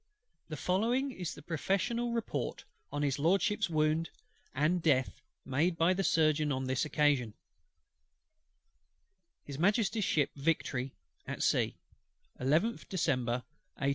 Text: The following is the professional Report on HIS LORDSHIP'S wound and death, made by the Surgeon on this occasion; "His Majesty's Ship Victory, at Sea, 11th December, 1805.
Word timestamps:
The 0.49 0.57
following 0.57 1.11
is 1.11 1.35
the 1.35 1.43
professional 1.43 2.11
Report 2.11 2.65
on 2.91 3.03
HIS 3.03 3.19
LORDSHIP'S 3.19 3.69
wound 3.69 4.09
and 4.55 4.81
death, 4.81 5.21
made 5.45 5.77
by 5.77 5.93
the 5.93 6.03
Surgeon 6.03 6.51
on 6.51 6.63
this 6.65 6.85
occasion; 6.85 7.35
"His 9.43 9.59
Majesty's 9.59 10.03
Ship 10.03 10.31
Victory, 10.35 10.95
at 11.27 11.43
Sea, 11.43 11.75
11th 12.39 12.89
December, 12.89 13.43
1805. 13.77 13.89